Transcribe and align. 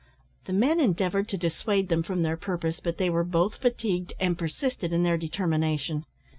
The 0.45 0.53
men 0.53 0.79
endeavoured 0.79 1.27
to 1.29 1.37
dissuade 1.37 1.89
them 1.89 2.01
from 2.01 2.23
their 2.23 2.35
purpose, 2.35 2.79
but 2.79 2.97
they 2.97 3.07
were 3.07 3.23
both 3.23 3.57
fatigued, 3.57 4.13
and 4.19 4.35
persisted 4.35 4.91
in 4.91 5.03
their 5.03 5.15
determination. 5.15 6.05